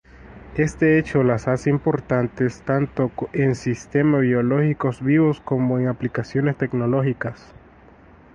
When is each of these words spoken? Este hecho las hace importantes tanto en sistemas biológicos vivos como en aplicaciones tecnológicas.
Este 0.57 0.97
hecho 0.97 1.21
las 1.21 1.47
hace 1.47 1.69
importantes 1.69 2.63
tanto 2.63 3.11
en 3.33 3.53
sistemas 3.53 4.21
biológicos 4.21 4.99
vivos 5.03 5.39
como 5.41 5.77
en 5.77 5.89
aplicaciones 5.89 6.57
tecnológicas. 6.57 7.53